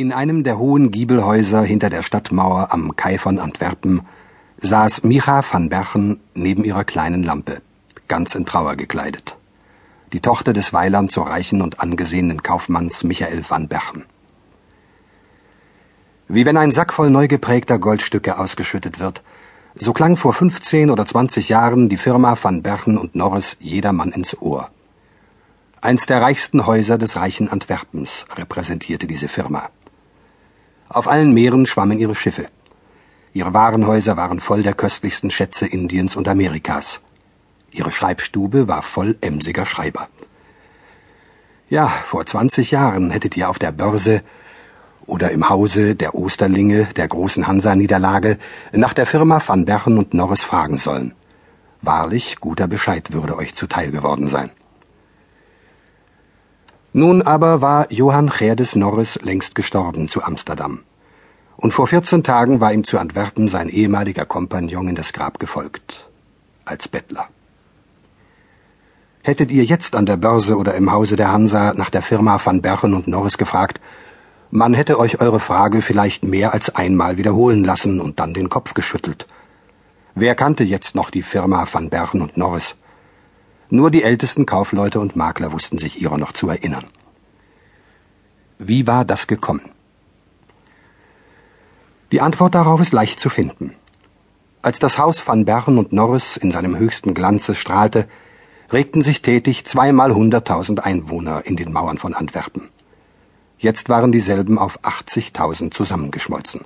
In 0.00 0.14
einem 0.14 0.44
der 0.44 0.56
hohen 0.56 0.90
Giebelhäuser 0.90 1.60
hinter 1.60 1.90
der 1.90 2.02
Stadtmauer 2.02 2.72
am 2.72 2.96
Kai 2.96 3.18
von 3.18 3.38
Antwerpen 3.38 4.00
saß 4.62 5.02
Micha 5.02 5.44
van 5.52 5.68
Berchen 5.68 6.20
neben 6.32 6.64
ihrer 6.64 6.84
kleinen 6.84 7.22
Lampe, 7.22 7.60
ganz 8.08 8.34
in 8.34 8.46
Trauer 8.46 8.76
gekleidet. 8.76 9.36
Die 10.14 10.20
Tochter 10.20 10.54
des 10.54 10.72
Weiland 10.72 11.12
so 11.12 11.20
reichen 11.20 11.60
und 11.60 11.80
angesehenen 11.80 12.42
Kaufmanns 12.42 13.04
Michael 13.04 13.44
van 13.46 13.68
Berchen. 13.68 14.06
Wie 16.28 16.46
wenn 16.46 16.56
ein 16.56 16.72
Sack 16.72 16.94
voll 16.94 17.10
neu 17.10 17.28
geprägter 17.28 17.78
Goldstücke 17.78 18.38
ausgeschüttet 18.38 19.00
wird, 19.00 19.22
so 19.74 19.92
klang 19.92 20.16
vor 20.16 20.32
15 20.32 20.88
oder 20.88 21.04
20 21.04 21.50
Jahren 21.50 21.90
die 21.90 21.98
Firma 21.98 22.38
van 22.42 22.62
Berchen 22.62 22.96
und 22.96 23.14
Norris 23.14 23.58
jedermann 23.60 24.12
ins 24.12 24.40
Ohr. 24.40 24.70
Eins 25.82 26.06
der 26.06 26.22
reichsten 26.22 26.64
Häuser 26.64 26.96
des 26.96 27.16
reichen 27.16 27.50
Antwerpens 27.50 28.24
repräsentierte 28.34 29.06
diese 29.06 29.28
Firma. 29.28 29.68
Auf 30.92 31.06
allen 31.06 31.32
Meeren 31.32 31.66
schwammen 31.66 32.00
ihre 32.00 32.16
Schiffe. 32.16 32.48
Ihre 33.32 33.54
Warenhäuser 33.54 34.16
waren 34.16 34.40
voll 34.40 34.64
der 34.64 34.74
köstlichsten 34.74 35.30
Schätze 35.30 35.64
Indiens 35.64 36.16
und 36.16 36.26
Amerikas. 36.26 37.00
Ihre 37.70 37.92
Schreibstube 37.92 38.66
war 38.66 38.82
voll 38.82 39.16
emsiger 39.20 39.66
Schreiber. 39.66 40.08
Ja, 41.68 41.86
vor 41.86 42.26
20 42.26 42.72
Jahren 42.72 43.12
hättet 43.12 43.36
ihr 43.36 43.48
auf 43.48 43.60
der 43.60 43.70
Börse 43.70 44.22
oder 45.06 45.30
im 45.30 45.48
Hause 45.48 45.94
der 45.94 46.16
Osterlinge 46.16 46.86
der 46.96 47.06
großen 47.06 47.46
Hansa-Niederlage 47.46 48.36
nach 48.72 48.92
der 48.92 49.06
Firma 49.06 49.40
van 49.46 49.64
Berchen 49.66 49.96
und 49.96 50.12
Norris 50.12 50.42
fragen 50.42 50.78
sollen. 50.78 51.14
Wahrlich, 51.82 52.40
guter 52.40 52.66
Bescheid 52.66 53.12
würde 53.12 53.36
euch 53.36 53.54
zuteil 53.54 53.92
geworden 53.92 54.26
sein. 54.26 54.50
Nun 56.92 57.22
aber 57.22 57.62
war 57.62 57.92
Johann 57.92 58.30
Gerdes 58.36 58.74
Norris 58.74 59.20
längst 59.22 59.54
gestorben 59.54 60.08
zu 60.08 60.24
Amsterdam. 60.24 60.80
Und 61.56 61.72
vor 61.72 61.86
14 61.86 62.24
Tagen 62.24 62.60
war 62.60 62.72
ihm 62.72 62.84
zu 62.84 62.98
Antwerpen 62.98 63.46
sein 63.46 63.68
ehemaliger 63.68 64.24
Kompagnon 64.24 64.88
in 64.88 64.94
das 64.96 65.12
Grab 65.12 65.38
gefolgt. 65.38 66.08
Als 66.64 66.88
Bettler. 66.88 67.28
Hättet 69.22 69.50
ihr 69.50 69.64
jetzt 69.64 69.94
an 69.94 70.06
der 70.06 70.16
Börse 70.16 70.56
oder 70.56 70.74
im 70.74 70.90
Hause 70.90 71.14
der 71.14 71.30
Hansa 71.30 71.74
nach 71.74 71.90
der 71.90 72.02
Firma 72.02 72.40
van 72.42 72.62
Berchen 72.62 72.94
und 72.94 73.06
Norris 73.06 73.38
gefragt, 73.38 73.80
man 74.50 74.74
hätte 74.74 74.98
euch 74.98 75.20
eure 75.20 75.38
Frage 75.38 75.82
vielleicht 75.82 76.24
mehr 76.24 76.52
als 76.52 76.74
einmal 76.74 77.18
wiederholen 77.18 77.62
lassen 77.62 78.00
und 78.00 78.18
dann 78.18 78.34
den 78.34 78.48
Kopf 78.48 78.74
geschüttelt. 78.74 79.26
Wer 80.16 80.34
kannte 80.34 80.64
jetzt 80.64 80.96
noch 80.96 81.10
die 81.10 81.22
Firma 81.22 81.68
van 81.70 81.88
Berchen 81.88 82.20
und 82.20 82.36
Norris? 82.36 82.74
Nur 83.70 83.90
die 83.90 84.02
ältesten 84.02 84.46
Kaufleute 84.46 84.98
und 84.98 85.14
Makler 85.14 85.52
wussten 85.52 85.78
sich 85.78 86.02
ihrer 86.02 86.18
noch 86.18 86.32
zu 86.32 86.48
erinnern. 86.48 86.86
Wie 88.58 88.86
war 88.86 89.04
das 89.04 89.28
gekommen? 89.28 89.62
Die 92.10 92.20
Antwort 92.20 92.56
darauf 92.56 92.80
ist 92.80 92.92
leicht 92.92 93.20
zu 93.20 93.30
finden. 93.30 93.74
Als 94.60 94.80
das 94.80 94.98
Haus 94.98 95.26
van 95.26 95.44
Bergen 95.44 95.78
und 95.78 95.92
Norris 95.92 96.36
in 96.36 96.50
seinem 96.50 96.76
höchsten 96.76 97.14
Glanze 97.14 97.54
strahlte, 97.54 98.08
regten 98.72 99.02
sich 99.02 99.22
tätig 99.22 99.64
zweimal 99.64 100.14
hunderttausend 100.14 100.84
Einwohner 100.84 101.46
in 101.46 101.56
den 101.56 101.72
Mauern 101.72 101.98
von 101.98 102.12
Antwerpen. 102.12 102.68
Jetzt 103.58 103.88
waren 103.88 104.10
dieselben 104.10 104.58
auf 104.58 104.80
80.000 104.80 105.70
zusammengeschmolzen. 105.70 106.62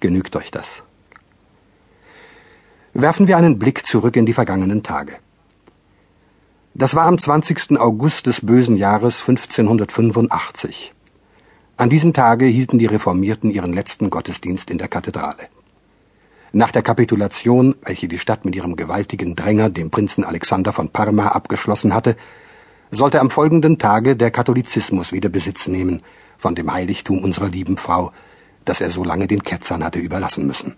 Genügt 0.00 0.34
euch 0.34 0.50
das? 0.50 0.66
Werfen 2.92 3.28
wir 3.28 3.36
einen 3.36 3.58
Blick 3.58 3.86
zurück 3.86 4.16
in 4.16 4.26
die 4.26 4.32
vergangenen 4.32 4.82
Tage. 4.82 5.18
Das 6.78 6.94
war 6.94 7.06
am 7.06 7.16
20. 7.16 7.80
August 7.80 8.26
des 8.26 8.44
bösen 8.44 8.76
Jahres 8.76 9.20
1585. 9.26 10.92
An 11.78 11.88
diesem 11.88 12.12
Tage 12.12 12.44
hielten 12.44 12.78
die 12.78 12.84
Reformierten 12.84 13.50
ihren 13.50 13.72
letzten 13.72 14.10
Gottesdienst 14.10 14.70
in 14.70 14.76
der 14.76 14.88
Kathedrale. 14.88 15.48
Nach 16.52 16.70
der 16.70 16.82
Kapitulation, 16.82 17.76
welche 17.80 18.08
die 18.08 18.18
Stadt 18.18 18.44
mit 18.44 18.54
ihrem 18.54 18.76
gewaltigen 18.76 19.34
Dränger, 19.34 19.70
dem 19.70 19.90
Prinzen 19.90 20.22
Alexander 20.22 20.74
von 20.74 20.90
Parma, 20.90 21.28
abgeschlossen 21.28 21.94
hatte, 21.94 22.14
sollte 22.90 23.20
am 23.20 23.30
folgenden 23.30 23.78
Tage 23.78 24.14
der 24.14 24.30
Katholizismus 24.30 25.12
wieder 25.12 25.30
Besitz 25.30 25.68
nehmen 25.68 26.02
von 26.36 26.54
dem 26.54 26.70
Heiligtum 26.70 27.24
unserer 27.24 27.48
lieben 27.48 27.78
Frau, 27.78 28.12
das 28.66 28.82
er 28.82 28.90
so 28.90 29.02
lange 29.02 29.26
den 29.26 29.42
Ketzern 29.42 29.82
hatte 29.82 29.98
überlassen 29.98 30.46
müssen. 30.46 30.76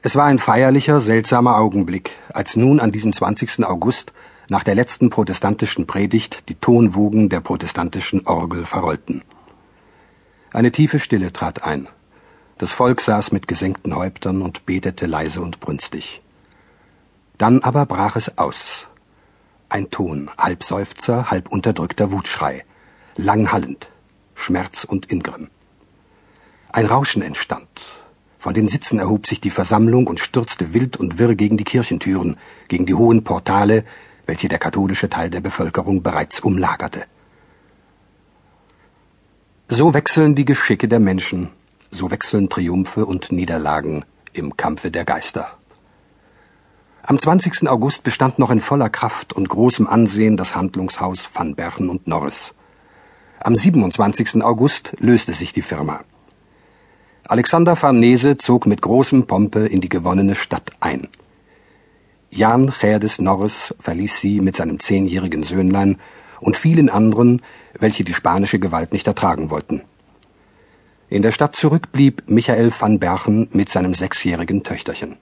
Es 0.00 0.14
war 0.14 0.26
ein 0.26 0.38
feierlicher, 0.38 1.00
seltsamer 1.00 1.56
Augenblick, 1.56 2.12
als 2.32 2.54
nun 2.54 2.78
an 2.78 2.92
diesem 2.92 3.12
20. 3.12 3.64
August 3.64 4.12
nach 4.48 4.62
der 4.62 4.76
letzten 4.76 5.10
protestantischen 5.10 5.88
Predigt 5.88 6.48
die 6.48 6.54
Tonwogen 6.54 7.28
der 7.28 7.40
protestantischen 7.40 8.24
Orgel 8.26 8.64
verrollten. 8.64 9.22
Eine 10.52 10.70
tiefe 10.70 11.00
Stille 11.00 11.32
trat 11.32 11.64
ein. 11.64 11.88
Das 12.58 12.70
Volk 12.70 13.00
saß 13.00 13.32
mit 13.32 13.48
gesenkten 13.48 13.94
Häuptern 13.94 14.40
und 14.40 14.66
betete 14.66 15.06
leise 15.06 15.40
und 15.40 15.58
brünstig. 15.58 16.22
Dann 17.36 17.62
aber 17.62 17.84
brach 17.84 18.14
es 18.14 18.38
aus. 18.38 18.86
Ein 19.68 19.90
Ton, 19.90 20.30
halb 20.38 20.62
Seufzer, 20.62 21.30
halb 21.30 21.50
unterdrückter 21.50 22.12
Wutschrei, 22.12 22.64
langhallend, 23.16 23.90
Schmerz 24.36 24.84
und 24.84 25.10
Ingrimm. 25.10 25.50
Ein 26.70 26.86
Rauschen 26.86 27.22
entstand, 27.22 27.68
von 28.48 28.54
den 28.54 28.68
Sitzen 28.68 28.98
erhob 28.98 29.26
sich 29.26 29.42
die 29.42 29.50
Versammlung 29.50 30.06
und 30.06 30.20
stürzte 30.20 30.72
wild 30.72 30.96
und 30.96 31.18
wirr 31.18 31.34
gegen 31.34 31.58
die 31.58 31.64
Kirchentüren, 31.64 32.38
gegen 32.68 32.86
die 32.86 32.94
hohen 32.94 33.22
Portale, 33.22 33.84
welche 34.24 34.48
der 34.48 34.58
katholische 34.58 35.10
Teil 35.10 35.28
der 35.28 35.42
Bevölkerung 35.42 36.02
bereits 36.02 36.40
umlagerte. 36.40 37.04
So 39.68 39.92
wechseln 39.92 40.34
die 40.34 40.46
Geschicke 40.46 40.88
der 40.88 40.98
Menschen, 40.98 41.50
so 41.90 42.10
wechseln 42.10 42.48
Triumphe 42.48 43.04
und 43.04 43.30
Niederlagen 43.32 44.06
im 44.32 44.56
Kampfe 44.56 44.90
der 44.90 45.04
Geister. 45.04 45.50
Am 47.02 47.18
20. 47.18 47.68
August 47.68 48.02
bestand 48.02 48.38
noch 48.38 48.48
in 48.48 48.62
voller 48.62 48.88
Kraft 48.88 49.34
und 49.34 49.50
großem 49.50 49.86
Ansehen 49.86 50.38
das 50.38 50.54
Handlungshaus 50.54 51.28
van 51.34 51.54
Berchen 51.54 51.90
und 51.90 52.06
Norris. 52.06 52.54
Am 53.40 53.54
27. 53.54 54.42
August 54.42 54.94
löste 55.00 55.34
sich 55.34 55.52
die 55.52 55.60
Firma. 55.60 56.00
Alexander 57.30 57.76
Farnese 57.76 58.38
zog 58.38 58.66
mit 58.66 58.80
großem 58.80 59.26
Pompe 59.26 59.66
in 59.66 59.82
die 59.82 59.90
gewonnene 59.90 60.34
Stadt 60.34 60.70
ein. 60.80 61.08
Jan 62.30 62.72
Gerdes 62.80 63.20
Norris 63.20 63.74
verließ 63.80 64.18
sie 64.18 64.40
mit 64.40 64.56
seinem 64.56 64.80
zehnjährigen 64.80 65.42
Söhnlein 65.42 65.98
und 66.40 66.56
vielen 66.56 66.88
anderen, 66.88 67.42
welche 67.78 68.02
die 68.02 68.14
spanische 68.14 68.58
Gewalt 68.58 68.94
nicht 68.94 69.06
ertragen 69.06 69.50
wollten. 69.50 69.82
In 71.10 71.20
der 71.20 71.30
Stadt 71.30 71.54
zurück 71.54 71.92
blieb 71.92 72.22
Michael 72.28 72.72
van 72.78 72.98
Berchen 72.98 73.48
mit 73.52 73.68
seinem 73.68 73.92
sechsjährigen 73.92 74.62
Töchterchen. 74.62 75.18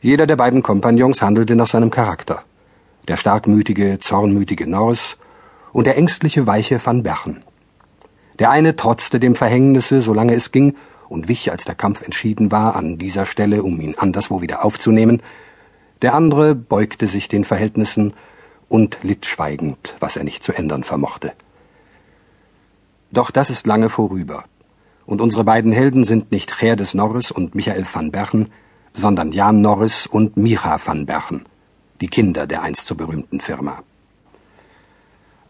Jeder 0.00 0.26
der 0.26 0.36
beiden 0.36 0.64
Kompagnons 0.64 1.22
handelte 1.22 1.54
nach 1.54 1.68
seinem 1.68 1.92
Charakter. 1.92 2.42
Der 3.06 3.16
starkmütige, 3.16 4.00
zornmütige 4.00 4.66
Norris 4.66 5.18
und 5.72 5.86
der 5.86 5.96
ängstliche, 5.96 6.48
weiche 6.48 6.84
van 6.84 7.04
Berchen. 7.04 7.44
Der 8.38 8.50
eine 8.50 8.76
trotzte 8.76 9.20
dem 9.20 9.34
Verhängnisse, 9.34 10.00
solange 10.00 10.34
es 10.34 10.52
ging, 10.52 10.76
und 11.08 11.28
wich, 11.28 11.50
als 11.52 11.64
der 11.64 11.74
Kampf 11.74 12.02
entschieden 12.02 12.50
war, 12.50 12.76
an 12.76 12.98
dieser 12.98 13.26
Stelle, 13.26 13.62
um 13.62 13.80
ihn 13.80 13.94
anderswo 13.96 14.40
wieder 14.40 14.64
aufzunehmen. 14.64 15.22
Der 16.02 16.14
andere 16.14 16.54
beugte 16.54 17.06
sich 17.06 17.28
den 17.28 17.44
Verhältnissen 17.44 18.14
und 18.68 18.98
litt 19.02 19.26
schweigend, 19.26 19.94
was 20.00 20.16
er 20.16 20.24
nicht 20.24 20.42
zu 20.42 20.52
ändern 20.52 20.82
vermochte. 20.82 21.32
Doch 23.12 23.30
das 23.30 23.50
ist 23.50 23.66
lange 23.66 23.90
vorüber. 23.90 24.44
Und 25.06 25.20
unsere 25.20 25.44
beiden 25.44 25.72
Helden 25.72 26.04
sind 26.04 26.32
nicht 26.32 26.58
Gerdes 26.58 26.94
Norris 26.94 27.30
und 27.30 27.54
Michael 27.54 27.86
van 27.90 28.10
Berchen, 28.10 28.50
sondern 28.94 29.32
Jan 29.32 29.60
Norris 29.60 30.06
und 30.06 30.36
Micha 30.36 30.78
van 30.84 31.06
Berchen, 31.06 31.44
die 32.00 32.08
Kinder 32.08 32.46
der 32.46 32.62
einst 32.62 32.86
so 32.86 32.94
berühmten 32.94 33.40
Firma. 33.40 33.82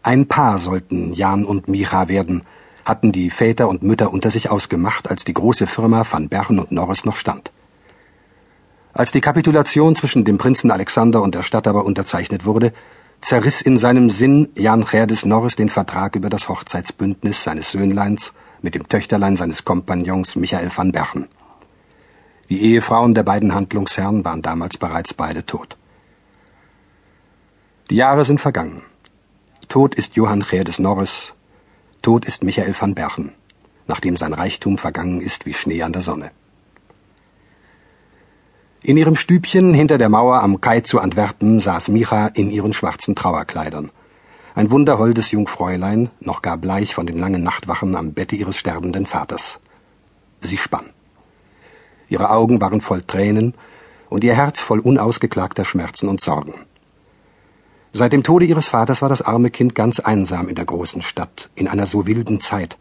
Ein 0.03 0.27
Paar 0.27 0.59
sollten 0.59 1.13
Jan 1.13 1.45
und 1.45 1.67
Micha 1.67 2.07
werden, 2.07 2.43
hatten 2.85 3.11
die 3.11 3.29
Väter 3.29 3.67
und 3.67 3.83
Mütter 3.83 4.13
unter 4.13 4.31
sich 4.31 4.49
ausgemacht, 4.49 5.09
als 5.09 5.25
die 5.25 5.33
große 5.33 5.67
Firma 5.67 6.05
van 6.09 6.29
Bergen 6.29 6.59
und 6.59 6.71
Norris 6.71 7.03
noch 7.03 7.17
stand. 7.17 7.51
Als 8.93 9.11
die 9.11 9.21
Kapitulation 9.21 9.95
zwischen 9.95 10.23
dem 10.23 10.37
Prinzen 10.37 10.71
Alexander 10.71 11.21
und 11.21 11.35
der 11.35 11.43
Stadt 11.43 11.67
aber 11.67 11.83
unterzeichnet 11.83 12.45
wurde, 12.45 12.71
zerriss 13.21 13.61
in 13.61 13.77
seinem 13.77 14.09
Sinn 14.09 14.49
Jan 14.55 14.85
Gerdes 14.85 15.25
Norris 15.25 15.55
den 15.55 15.69
Vertrag 15.69 16.15
über 16.15 16.29
das 16.29 16.47
Hochzeitsbündnis 16.47 17.43
seines 17.43 17.71
Söhnleins 17.71 18.33
mit 18.61 18.75
dem 18.75 18.87
Töchterlein 18.87 19.35
seines 19.35 19.65
Kompagnons 19.65 20.35
Michael 20.35 20.71
van 20.73 20.91
Bergen. 20.91 21.27
Die 22.49 22.61
Ehefrauen 22.61 23.15
der 23.15 23.23
beiden 23.23 23.53
Handlungsherren 23.55 24.23
waren 24.23 24.41
damals 24.41 24.77
bereits 24.77 25.13
beide 25.13 25.45
tot. 25.45 25.75
Die 27.89 27.95
Jahre 27.95 28.23
sind 28.23 28.39
vergangen. 28.39 28.83
Tot 29.67 29.95
ist 29.95 30.15
Johann 30.15 30.45
Gerdes 30.47 30.79
Norris, 30.79 31.33
Tot 32.05 32.23
ist 32.25 32.43
Michael 32.43 32.75
van 32.79 32.93
Berchen, 32.93 33.31
nachdem 33.87 34.15
sein 34.15 34.33
Reichtum 34.33 34.77
vergangen 34.77 35.21
ist 35.21 35.47
wie 35.47 35.53
Schnee 35.53 35.81
an 35.81 35.91
der 35.91 36.03
Sonne. 36.03 36.29
In 38.83 38.95
ihrem 38.95 39.15
Stübchen 39.15 39.73
hinter 39.73 39.97
der 39.97 40.09
Mauer 40.09 40.43
am 40.43 40.61
Kai 40.61 40.81
zu 40.81 40.99
Antwerpen 40.99 41.59
saß 41.59 41.87
Micha 41.87 42.27
in 42.27 42.51
ihren 42.51 42.73
schwarzen 42.73 43.15
Trauerkleidern. 43.15 43.89
Ein 44.53 44.69
wunderholdes 44.69 45.31
Jungfräulein, 45.31 46.11
noch 46.19 46.43
gar 46.43 46.57
bleich 46.57 46.93
von 46.93 47.07
den 47.07 47.17
langen 47.17 47.41
Nachtwachen 47.41 47.95
am 47.95 48.13
Bette 48.13 48.35
ihres 48.35 48.57
sterbenden 48.57 49.07
Vaters. 49.07 49.59
Sie 50.41 50.57
spann. 50.57 50.91
Ihre 52.07 52.29
Augen 52.29 52.61
waren 52.61 52.81
voll 52.81 53.01
Tränen 53.01 53.55
und 54.09 54.23
ihr 54.23 54.35
Herz 54.35 54.61
voll 54.61 54.79
unausgeklagter 54.79 55.65
Schmerzen 55.65 56.07
und 56.07 56.21
Sorgen. 56.21 56.53
Seit 57.97 58.11
dem 58.11 58.23
Tode 58.23 58.43
ihres 58.43 58.67
Vaters 58.67 59.01
war 59.01 59.07
das 59.07 59.21
arme 59.21 59.49
Kind 59.49 59.73
ganz 59.73 60.01
einsam 60.01 60.49
in 60.49 60.55
der 60.55 60.65
großen 60.65 61.01
Stadt, 61.01 61.49
in 61.55 61.69
einer 61.69 61.85
so 61.85 62.05
wilden 62.05 62.41
Zeit, 62.41 62.77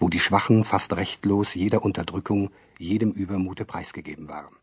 wo 0.00 0.08
die 0.08 0.18
Schwachen 0.18 0.64
fast 0.64 0.96
rechtlos 0.96 1.54
jeder 1.54 1.84
Unterdrückung, 1.84 2.50
jedem 2.76 3.12
Übermute 3.12 3.64
preisgegeben 3.64 4.26
waren. 4.26 4.57